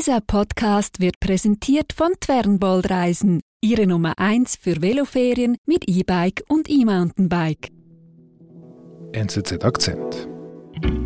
[0.00, 6.70] Dieser Podcast wird präsentiert von Twernbold Reisen, Ihre Nummer 1 für Veloferien mit E-Bike und
[6.70, 7.68] E-Mountainbike.
[9.12, 10.26] NZZ Akzent.
[10.80, 11.04] Thank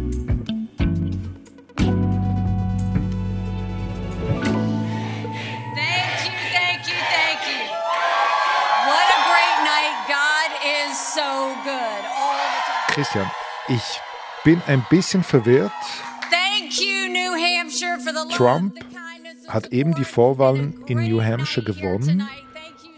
[6.23, 7.67] you, thank you, thank you.
[8.87, 9.97] What a great night.
[10.07, 12.95] God is so good all the time.
[12.95, 13.27] Christian,
[13.67, 14.01] ich
[14.45, 15.73] bin ein bisschen verwirrt.
[18.37, 18.75] Trump
[19.49, 22.27] hat eben die Vorwahlen in New Hampshire gewonnen.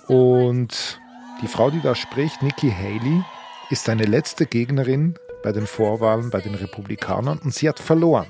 [0.07, 1.01] Und Und
[1.43, 3.23] die Frau, die da spricht, Nikki Haley,
[3.71, 8.27] ist seine letzte Gegnerin bei den Vorwahlen bei den Republikanern und sie hat verloren.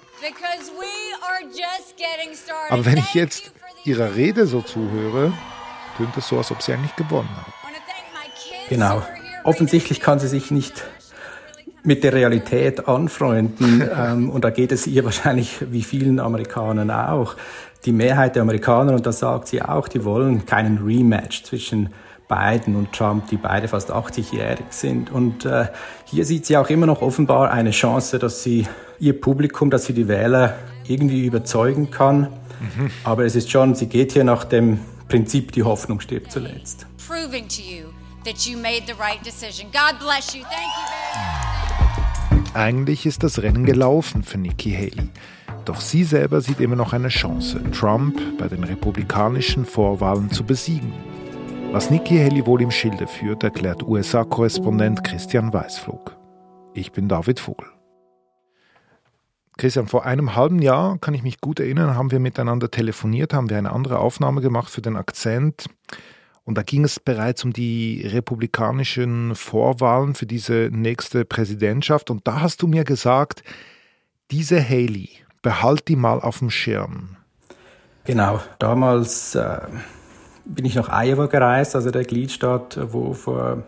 [2.68, 3.52] Aber wenn ich jetzt
[3.84, 5.32] ihrer Rede so zuhöre,
[5.96, 7.52] tönt es so, als ob sie eigentlich gewonnen hat.
[8.68, 9.06] Genau.
[9.44, 10.84] Offensichtlich kann sie sich nicht
[11.86, 13.82] mit der Realität anfreunden.
[13.96, 17.36] ähm, und da geht es ihr wahrscheinlich wie vielen Amerikanern auch.
[17.84, 21.90] Die Mehrheit der Amerikaner, und das sagt sie auch, die wollen keinen Rematch zwischen
[22.28, 25.12] Biden und Trump, die beide fast 80-jährig sind.
[25.12, 25.66] Und äh,
[26.06, 28.66] hier sieht sie auch immer noch offenbar eine Chance, dass sie
[28.98, 30.54] ihr Publikum, dass sie die Wähler
[30.88, 32.28] irgendwie überzeugen kann.
[33.04, 36.86] Aber es ist schon, sie geht hier nach dem Prinzip, die Hoffnung stirbt zuletzt.
[37.06, 37.92] proving to you
[38.24, 39.70] that you made the right decision.
[39.70, 40.42] God bless you.
[40.42, 41.25] Thank you very much.
[42.56, 45.10] Eigentlich ist das Rennen gelaufen für Nikki Haley.
[45.66, 50.94] Doch sie selber sieht immer noch eine Chance, Trump bei den republikanischen Vorwahlen zu besiegen.
[51.72, 56.16] Was Nikki Haley wohl im Schilde führt, erklärt USA-Korrespondent Christian Weißflug.
[56.72, 57.68] Ich bin David Vogel.
[59.58, 63.50] Christian, vor einem halben Jahr, kann ich mich gut erinnern, haben wir miteinander telefoniert, haben
[63.50, 65.66] wir eine andere Aufnahme gemacht für den Akzent.
[66.46, 72.08] Und da ging es bereits um die republikanischen Vorwahlen für diese nächste Präsidentschaft.
[72.08, 73.42] Und da hast du mir gesagt,
[74.30, 75.10] diese Haley,
[75.42, 77.16] behalt die mal auf dem Schirm.
[78.04, 79.58] Genau, damals äh,
[80.44, 83.64] bin ich nach Iowa gereist, also der Gliedstaat, wo vor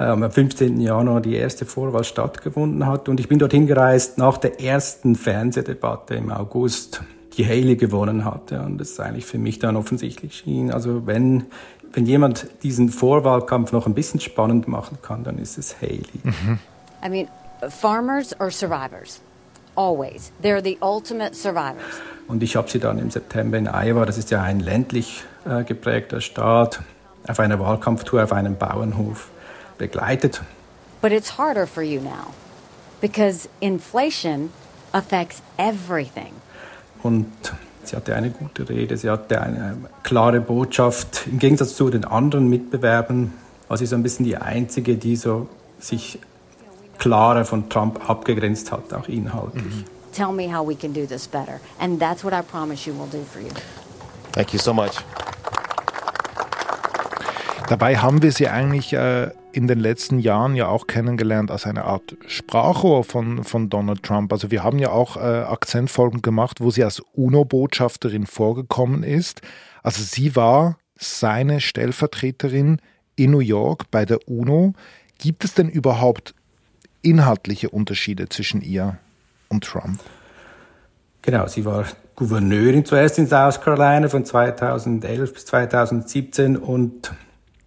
[0.00, 0.80] äh, am 15.
[0.80, 3.08] Januar die erste Vorwahl stattgefunden hat.
[3.08, 7.02] Und ich bin dorthin gereist nach der ersten Fernsehdebatte im August,
[7.36, 8.60] die Haley gewonnen hatte.
[8.60, 10.70] Und das ist eigentlich für mich dann offensichtlich schien.
[10.70, 11.46] Also wenn,
[11.92, 16.04] wenn jemand diesen Vorwahlkampf noch ein bisschen spannend machen kann, dann ist es Haley.
[17.04, 17.28] I mean,
[17.68, 19.20] farmers are survivors.
[19.76, 20.32] Always.
[20.42, 22.00] They're the ultimate survivors.
[22.28, 25.64] Und ich habe sie dann im September in Iowa, das ist ja ein ländlich äh,
[25.64, 26.80] geprägter Staat,
[27.26, 29.30] auf einer Wahlkampftour auf einem Bauernhof
[29.78, 30.42] begleitet.
[31.00, 32.34] But it's harder for you now
[33.00, 34.50] because inflation
[34.92, 36.34] affects everything.
[37.02, 37.26] Und
[37.84, 41.26] sie hatte eine gute Rede, sie hatte eine klare Botschaft.
[41.26, 43.32] Im Gegensatz zu den anderen Mitbewerbern
[43.68, 46.18] war sie so ein bisschen die einzige, die so sich
[46.98, 49.64] klarer von Trump abgegrenzt hat, auch inhaltlich.
[50.12, 51.60] Tell me how we can do this better.
[51.78, 53.50] And that's what I promise you we'll do for you.
[54.32, 54.92] Thank you so much.
[57.68, 61.84] Dabei haben wir sie eigentlich äh, in den letzten Jahren ja auch kennengelernt als eine
[61.84, 64.32] Art Sprachrohr von, von Donald Trump.
[64.32, 69.42] Also wir haben ja auch äh, Akzentfolgen gemacht, wo sie als UNO-Botschafterin vorgekommen ist.
[69.82, 72.80] Also sie war seine Stellvertreterin
[73.16, 74.74] in New York bei der UNO.
[75.18, 76.34] Gibt es denn überhaupt
[77.02, 78.98] inhaltliche Unterschiede zwischen ihr
[79.48, 80.00] und Trump?
[81.22, 81.84] Genau, sie war
[82.16, 87.12] Gouverneurin zuerst in South Carolina von 2011 bis 2017 und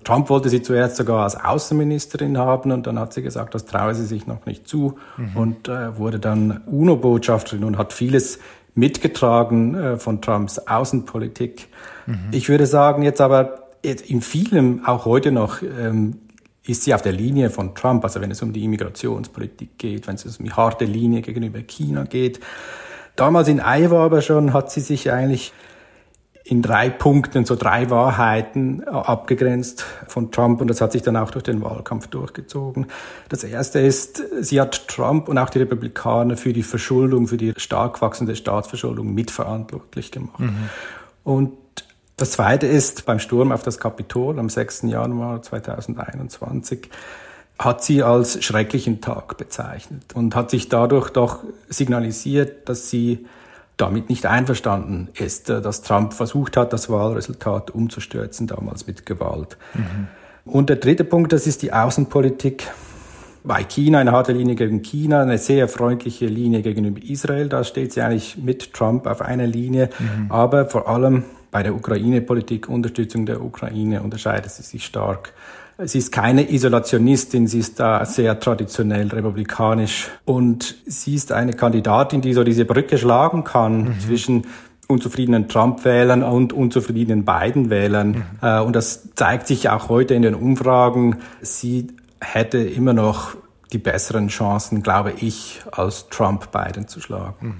[0.03, 3.95] Trump wollte sie zuerst sogar als Außenministerin haben und dann hat sie gesagt, das traue
[3.95, 4.97] sie sich noch nicht zu
[5.35, 8.39] und äh, wurde dann UNO-Botschafterin und hat vieles
[8.75, 11.67] mitgetragen äh, von Trumps Außenpolitik.
[12.31, 16.17] Ich würde sagen, jetzt aber in vielem, auch heute noch, ähm,
[16.65, 20.15] ist sie auf der Linie von Trump, also wenn es um die Immigrationspolitik geht, wenn
[20.15, 22.39] es um die harte Linie gegenüber China geht.
[23.15, 25.53] Damals in Iowa aber schon hat sie sich eigentlich
[26.45, 31.15] in drei Punkten, so drei Wahrheiten äh, abgegrenzt von Trump und das hat sich dann
[31.15, 32.87] auch durch den Wahlkampf durchgezogen.
[33.29, 37.53] Das erste ist, sie hat Trump und auch die Republikaner für die Verschuldung, für die
[37.57, 40.41] stark wachsende Staatsverschuldung mitverantwortlich gemacht.
[41.23, 41.53] Und
[42.17, 44.83] das zweite ist, beim Sturm auf das Kapitol am 6.
[44.83, 46.89] Januar 2021
[47.57, 51.39] hat sie als schrecklichen Tag bezeichnet und hat sich dadurch doch
[51.69, 53.25] signalisiert, dass sie
[53.77, 59.57] damit nicht einverstanden ist, äh, dass Trump versucht hat, das Wahlresultat umzustürzen, damals mit Gewalt.
[60.45, 62.67] Und der dritte Punkt, das ist die Außenpolitik.
[63.45, 67.49] Bei China eine harte Linie gegen China, eine sehr freundliche Linie gegenüber Israel.
[67.49, 69.89] Da steht sie eigentlich mit Trump auf einer Linie.
[70.29, 75.33] Aber vor allem bei der Ukraine-Politik, Unterstützung der Ukraine, unterscheidet sie sich stark.
[75.79, 82.21] Sie ist keine Isolationistin, sie ist da sehr traditionell republikanisch und sie ist eine Kandidatin,
[82.21, 84.45] die so diese Brücke schlagen kann zwischen
[84.87, 88.09] unzufriedenen Trump-Wählern und unzufriedenen Biden-Wählern.
[88.09, 88.23] Mhm.
[88.41, 91.17] Äh, und das zeigt sich auch heute in den Umfragen.
[91.41, 91.87] Sie
[92.19, 93.35] hätte immer noch
[93.71, 97.47] die besseren Chancen, glaube ich, als Trump Biden zu schlagen.
[97.47, 97.55] Mhm.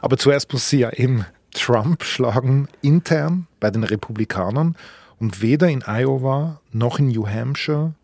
[0.00, 4.76] Aber zuerst muss sie ja eben Trump schlagen intern bei den Republikanern
[5.20, 7.94] und weder in Iowa noch in New Hampshire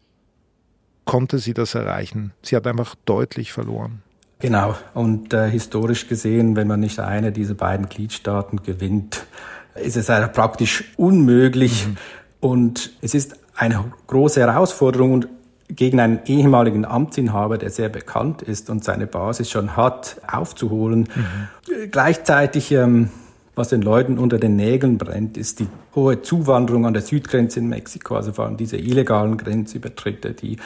[1.05, 2.33] konnte sie das erreichen.
[2.43, 4.03] Sie hat einfach deutlich verloren.
[4.41, 4.75] Genau.
[4.95, 9.27] Und äh, historisch gesehen, wenn man nicht eine dieser beiden Gliedstaaten gewinnt,
[9.75, 11.87] ist es halt praktisch unmöglich.
[11.87, 11.97] Mhm.
[12.41, 15.29] Und es ist eine große Herausforderung und
[15.69, 21.09] gegen einen ehemaligen Amtsinhaber, der sehr bekannt ist und seine Basis schon hat, aufzuholen.
[21.15, 21.91] Mhm.
[21.91, 23.09] Gleichzeitig, ähm,
[23.55, 27.69] was den Leuten unter den Nägeln brennt, ist die hohe Zuwanderung an der Südgrenze in
[27.69, 30.57] Mexiko, also vor allem diese illegalen Grenzübertritte, die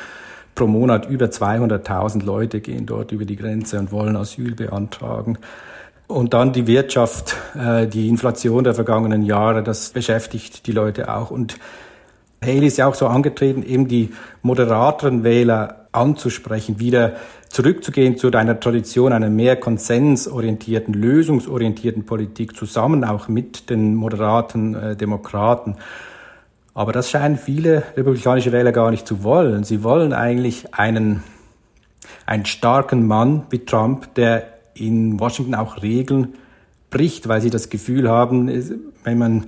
[0.54, 5.38] pro Monat über 200.000 Leute gehen dort über die Grenze und wollen Asyl beantragen.
[6.08, 11.30] Und dann die Wirtschaft, äh, die Inflation der vergangenen Jahre, das beschäftigt die Leute auch.
[11.30, 11.58] Und
[12.42, 14.10] Haley ist ja auch so angetreten, eben die
[14.42, 17.16] moderateren Wähler anzusprechen, wieder
[17.48, 24.96] zurückzugehen zu einer Tradition einer mehr konsensorientierten, lösungsorientierten Politik, zusammen auch mit den moderaten äh,
[24.96, 25.76] Demokraten.
[26.74, 29.64] Aber das scheinen viele republikanische Wähler gar nicht zu wollen.
[29.64, 31.22] Sie wollen eigentlich einen,
[32.24, 36.34] einen starken Mann wie Trump, der in Washington auch Regeln
[36.90, 38.48] bricht, weil sie das Gefühl haben,
[39.04, 39.46] wenn man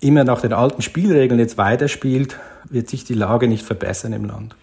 [0.00, 2.38] immer nach den alten Spielregeln jetzt weiterspielt,
[2.68, 4.54] wird sich die Lage nicht verbessern im Land.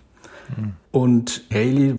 [0.58, 0.74] Mhm.
[0.92, 1.96] Und Haley,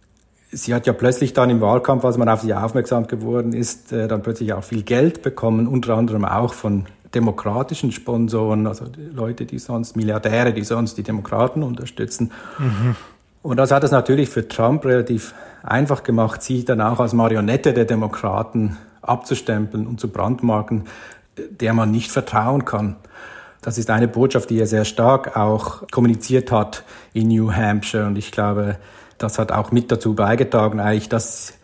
[0.51, 4.09] sie hat ja plötzlich dann im Wahlkampf, als man auf sie aufmerksam geworden ist, äh,
[4.09, 9.59] dann plötzlich auch viel Geld bekommen, unter anderem auch von demokratischen Sponsoren, also Leute, die
[9.59, 12.33] sonst Milliardäre, die sonst die Demokraten unterstützen.
[12.59, 12.97] Mhm.
[13.43, 17.73] Und das hat es natürlich für Trump relativ einfach gemacht, sie dann auch als Marionette
[17.73, 20.85] der Demokraten abzustempeln und zu brandmarken,
[21.37, 22.97] der man nicht vertrauen kann.
[23.63, 28.07] Das ist eine Botschaft, die er sehr stark auch kommuniziert hat in New Hampshire.
[28.07, 28.77] Und ich glaube,
[29.19, 31.55] das hat auch mit dazu beigetragen, eigentlich, dass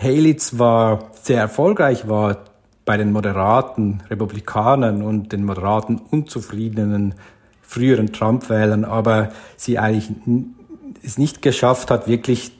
[0.00, 2.38] Haley zwar sehr erfolgreich war,
[2.86, 7.16] bei den moderaten Republikanern und den moderaten unzufriedenen
[7.60, 10.12] früheren Trump-Wählern, aber sie eigentlich
[11.02, 12.52] es nicht geschafft hat, wirklich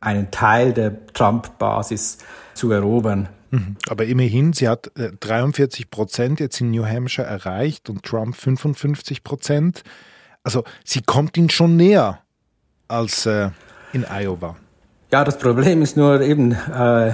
[0.00, 2.18] einen Teil der Trump-Basis
[2.54, 3.28] zu erobern.
[3.50, 3.76] Mhm.
[3.88, 9.24] Aber immerhin, sie hat 43 äh, Prozent jetzt in New Hampshire erreicht und Trump 55
[9.24, 9.82] Prozent.
[10.42, 12.20] Also sie kommt ihnen schon näher
[12.88, 13.50] als äh,
[13.92, 14.56] in Iowa.
[15.10, 17.12] Ja, das Problem ist nur eben, äh,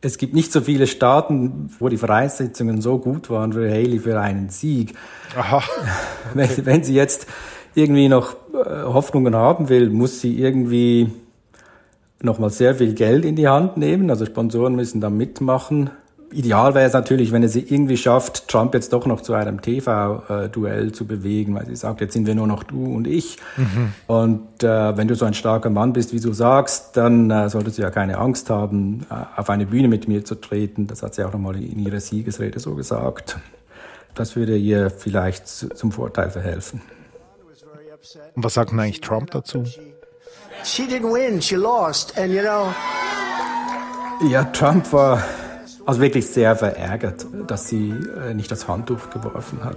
[0.00, 4.20] es gibt nicht so viele Staaten, wo die Voraussetzungen so gut waren für Haley für
[4.20, 4.94] einen Sieg.
[5.36, 5.56] Aha.
[5.56, 5.90] Okay.
[6.34, 7.26] Wenn, wenn, sie jetzt
[7.74, 11.10] irgendwie noch Hoffnungen haben will, muss sie irgendwie
[12.22, 14.10] nochmal sehr viel Geld in die Hand nehmen.
[14.10, 15.90] Also Sponsoren müssen da mitmachen.
[16.32, 20.90] Ideal wäre es natürlich, wenn es irgendwie schafft, Trump jetzt doch noch zu einem TV-Duell
[20.90, 23.36] zu bewegen, weil sie sagt, jetzt sind wir nur noch du und ich.
[23.56, 23.92] Mhm.
[24.08, 27.78] Und äh, wenn du so ein starker Mann bist, wie du sagst, dann äh, solltest
[27.78, 30.88] du ja keine Angst haben, äh, auf eine Bühne mit mir zu treten.
[30.88, 33.38] Das hat sie auch nochmal in ihrer Siegesrede so gesagt.
[34.14, 36.80] Das würde ihr vielleicht zum Vorteil verhelfen.
[38.34, 39.64] Und was sagt denn eigentlich Trump dazu?
[40.64, 42.16] She didn't win, she lost.
[42.18, 42.72] And you know.
[44.28, 45.22] Ja, Trump war
[45.84, 49.76] also wirklich sehr verärgert, dass sie äh, nicht das Handtuch geworfen hat.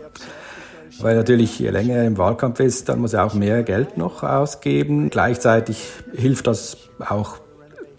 [1.00, 4.24] Weil natürlich, je länger er im Wahlkampf ist, dann muss er auch mehr Geld noch
[4.24, 5.10] ausgeben.
[5.10, 7.38] Gleichzeitig hilft das auch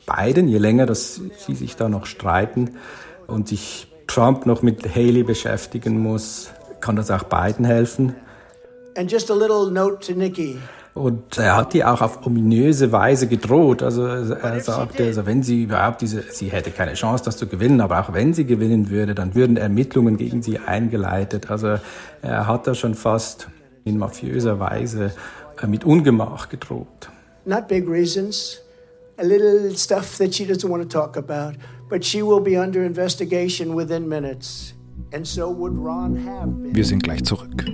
[0.07, 2.77] beiden, je länger dass sie sich da noch streiten
[3.27, 8.17] und sich Trump noch mit Haley beschäftigen muss, kann das auch beiden helfen.
[8.97, 10.59] And just a little note to Nikki.
[10.95, 13.83] Und er hat die auch auf ominöse Weise gedroht.
[13.83, 17.81] Also er sagte, also wenn sie überhaupt diese, sie hätte keine Chance, das zu gewinnen,
[17.81, 21.51] aber auch wenn sie gewinnen würde, dann würden Ermittlungen gegen sie eingeleitet.
[21.51, 21.79] Also
[22.23, 23.49] er hat da schon fast
[23.85, 25.13] in mafiöser Weise
[25.63, 27.09] äh, mit Ungemach gedroht.
[27.45, 28.61] Not big reasons,
[29.17, 31.57] a little stuff that she doesn't want to talk about,
[31.89, 34.75] but she will be under investigation within minutes.
[35.13, 36.75] And so would Ron have been.
[36.75, 37.65] Wir sind gleich zurück.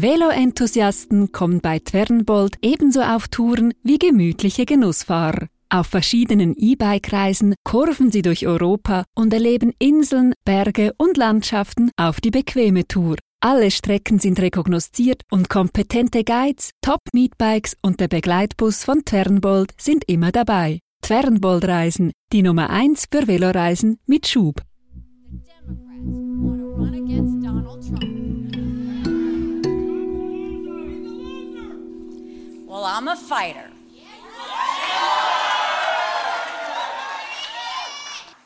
[0.00, 5.48] Velo-Enthusiasten kommen bei Twernbold ebenso auf Touren wie gemütliche Genussfahrer.
[5.68, 12.30] Auf verschiedenen E-Bike-Reisen kurven sie durch Europa und erleben Inseln, Berge und Landschaften auf die
[12.30, 13.16] bequeme Tour.
[13.40, 20.32] Alle Strecken sind rekognosziert und kompetente Guides, Top-Meetbikes und der Begleitbus von Twernbold sind immer
[20.32, 20.80] dabei.
[21.02, 24.62] Twernbold-Reisen, die Nummer 1 für Veloreisen mit Schub.
[32.80, 33.68] Well, I'm a fighter.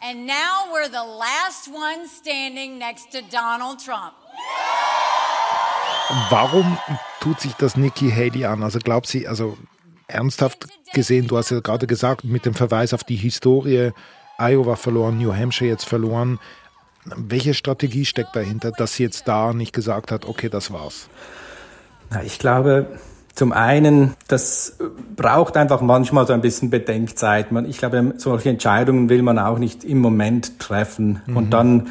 [0.02, 4.14] And now we're the last one standing next to Donald Trump.
[6.30, 6.76] Warum
[7.20, 8.64] tut sich das Nikki Haley an?
[8.64, 9.56] Also glaubt sie, also
[10.08, 13.92] ernsthaft gesehen, du hast ja gerade gesagt, mit dem Verweis auf die Historie,
[14.36, 16.40] Iowa verloren, New Hampshire jetzt verloren.
[17.04, 21.08] Welche Strategie steckt dahinter, dass sie jetzt da nicht gesagt hat, okay, das war's?
[22.10, 22.98] Na, ich glaube,
[23.34, 24.78] zum einen, das
[25.16, 27.48] braucht einfach manchmal so ein bisschen Bedenkzeit.
[27.66, 31.20] ich glaube, solche Entscheidungen will man auch nicht im Moment treffen.
[31.26, 31.36] Mhm.
[31.36, 31.88] Und dann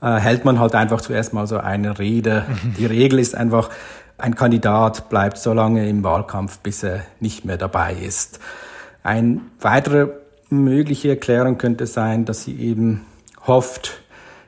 [0.00, 2.44] äh, hält man halt einfach zuerst mal so eine Rede.
[2.48, 2.74] Mhm.
[2.78, 3.70] Die Regel ist einfach,
[4.18, 8.38] ein Kandidat bleibt so lange im Wahlkampf, bis er nicht mehr dabei ist.
[9.02, 10.10] Eine weitere
[10.48, 13.04] mögliche Erklärung könnte sein, dass sie eben
[13.46, 14.02] hofft,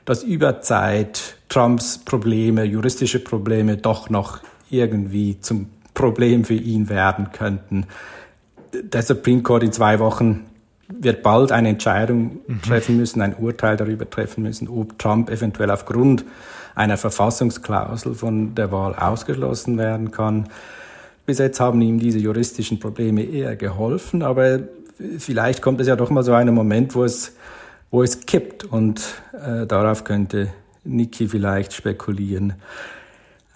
[0.05, 4.39] dass über Zeit Trumps Probleme, juristische Probleme doch noch
[4.69, 7.87] irgendwie zum Problem für ihn werden könnten.
[8.71, 10.45] Der Supreme Court in zwei Wochen
[10.89, 12.61] wird bald eine Entscheidung mhm.
[12.61, 16.23] treffen müssen, ein Urteil darüber treffen müssen, ob Trump eventuell aufgrund
[16.75, 20.49] einer Verfassungsklausel von der Wahl ausgeschlossen werden kann.
[21.25, 24.59] Bis jetzt haben ihm diese juristischen Probleme eher geholfen, aber
[25.17, 27.35] vielleicht kommt es ja doch mal so einen Moment, wo es,
[27.89, 29.01] wo es kippt und
[29.33, 30.49] äh, darauf könnte
[30.83, 32.53] Niki vielleicht spekulieren.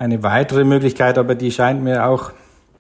[0.02, 2.32] Eine weitere Möglichkeit, aber die scheint mir auch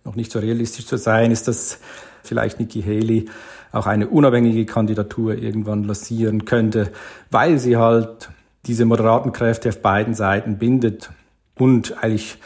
[0.04, 1.78] noch nicht so realistisch zu sein, ist, dass
[2.24, 3.30] vielleicht Nikki Haley
[3.72, 6.92] auch eine unabhängige Kandidatur irgendwann lancieren könnte,
[7.30, 8.30] weil sie halt
[8.66, 11.12] diese moderaten Kräfte auf beiden Seiten bindet
[11.60, 12.40] und eigentlich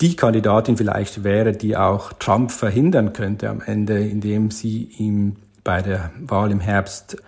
[0.00, 5.82] die Kandidatin vielleicht wäre, die auch Trump verhindern könnte am Ende, indem sie ihm bei
[5.82, 7.18] der Wahl im Herbst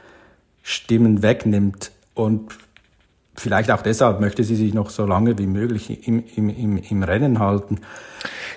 [0.62, 2.56] Stimmen wegnimmt und
[3.34, 7.02] Vielleicht auch deshalb möchte sie sich noch so lange wie möglich im, im, im, im
[7.02, 7.80] Rennen halten.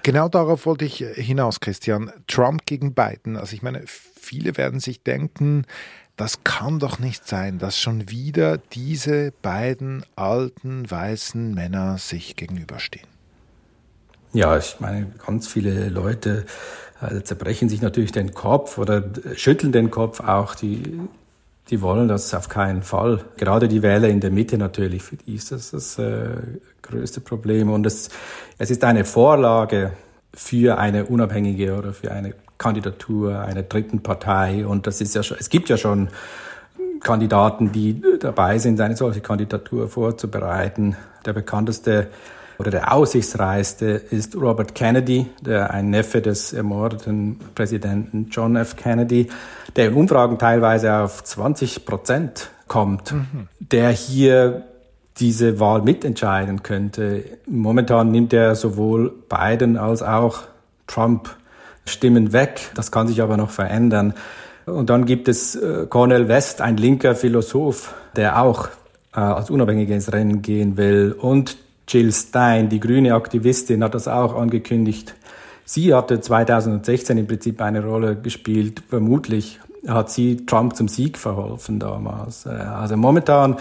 [0.01, 2.11] Genau darauf wollte ich hinaus, Christian.
[2.27, 3.37] Trump gegen Biden.
[3.37, 5.65] Also ich meine, viele werden sich denken,
[6.17, 13.07] das kann doch nicht sein, dass schon wieder diese beiden alten weißen Männer sich gegenüberstehen.
[14.33, 16.45] Ja, ich meine, ganz viele Leute
[17.01, 19.03] äh, zerbrechen sich natürlich den Kopf oder
[19.35, 20.55] schütteln den Kopf auch.
[20.55, 20.99] Die
[21.73, 23.21] die wollen das auf keinen Fall.
[23.35, 26.27] Gerade die Wähler in der Mitte natürlich, für die ist das das äh,
[26.83, 27.71] größte Problem.
[27.71, 28.09] Und es,
[28.59, 29.93] es ist eine Vorlage
[30.35, 34.67] für eine unabhängige oder für eine Kandidatur einer dritten Partei.
[34.67, 36.09] Und das ist ja schon, es gibt ja schon
[36.99, 40.95] Kandidaten, die dabei sind, eine solche Kandidatur vorzubereiten.
[41.25, 42.09] Der bekannteste
[42.63, 48.77] oder der aussichtsreichste ist Robert Kennedy, der ein Neffe des ermordeten Präsidenten John F.
[48.77, 49.27] Kennedy,
[49.75, 53.49] der in Umfragen teilweise auf 20 Prozent kommt, mhm.
[53.59, 54.63] der hier
[55.17, 57.25] diese Wahl mitentscheiden könnte.
[57.47, 60.43] Momentan nimmt er sowohl Biden als auch
[60.87, 61.35] Trump
[61.83, 62.71] Stimmen weg.
[62.75, 64.13] Das kann sich aber noch verändern.
[64.65, 68.69] Und dann gibt es äh, Cornel West, ein linker Philosoph, der auch
[69.13, 71.13] äh, als Unabhängiges Rennen gehen will.
[71.19, 75.15] Und Jill Stein, die grüne Aktivistin, hat das auch angekündigt.
[75.65, 78.83] Sie hatte 2016 im Prinzip eine Rolle gespielt.
[78.89, 82.45] Vermutlich hat sie Trump zum Sieg verholfen damals.
[82.45, 83.57] Äh, also momentan,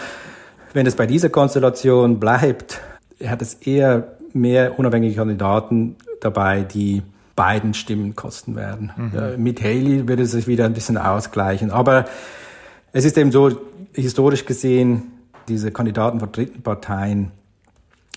[0.73, 2.81] wenn es bei dieser Konstellation bleibt,
[3.25, 7.03] hat es eher mehr unabhängige Kandidaten dabei, die
[7.37, 8.93] beiden Stimmen kosten werden.
[8.97, 9.43] Mhm.
[9.43, 11.71] Mit Haley wird es sich wieder ein bisschen ausgleichen.
[11.71, 12.05] Aber
[12.93, 13.51] es ist eben so,
[13.95, 15.13] historisch gesehen,
[15.49, 17.33] diese Kandidaten von dritten Parteien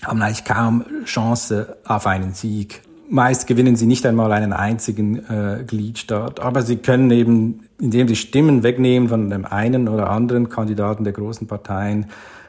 [0.06, 2.82] haben eigentlich kaum Chance auf einen Sieg.
[3.08, 8.16] Meist gewinnen sie nicht einmal einen einzigen äh, Gliedstaat, aber sie können eben, indem sie
[8.16, 12.06] Stimmen wegnehmen von dem einen oder anderen Kandidaten der großen Parteien,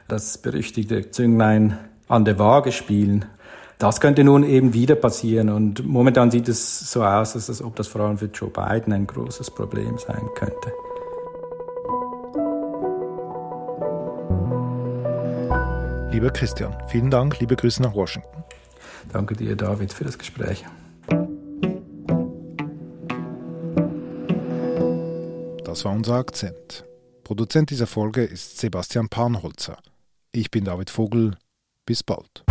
[0.08, 3.26] das berüchtigte Zünglein an der Waage spielen.
[3.78, 7.88] Das könnte nun eben wieder passieren und momentan sieht es so aus, als ob das
[7.88, 10.72] vor allem für Joe Biden ein großes Problem sein könnte.
[16.12, 18.44] Lieber Christian, vielen Dank, liebe Grüße nach Washington.
[19.12, 20.66] Danke dir, David, für das Gespräch.
[25.64, 26.86] Das war unser Akzent.
[27.24, 29.78] Produzent dieser Folge ist Sebastian Panholzer.
[30.32, 31.36] Ich bin David Vogel.
[31.86, 32.47] Bis bald.